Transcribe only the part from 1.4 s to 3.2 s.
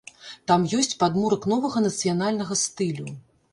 новага нацыянальнага стылю.